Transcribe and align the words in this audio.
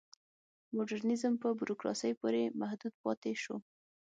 مډرنیزم 0.75 1.33
په 1.41 1.47
بوروکراسۍ 1.57 2.11
پورې 2.21 2.41
محدود 2.59 2.93
پاتې 3.03 3.31
شو. 3.43 3.55